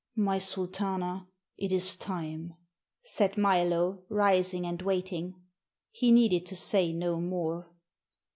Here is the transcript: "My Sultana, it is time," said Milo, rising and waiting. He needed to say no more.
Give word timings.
"My 0.15 0.39
Sultana, 0.39 1.27
it 1.57 1.71
is 1.71 1.95
time," 1.95 2.55
said 3.03 3.37
Milo, 3.37 4.01
rising 4.09 4.65
and 4.65 4.81
waiting. 4.81 5.35
He 5.91 6.11
needed 6.11 6.47
to 6.47 6.55
say 6.55 6.91
no 6.91 7.19
more. 7.21 7.69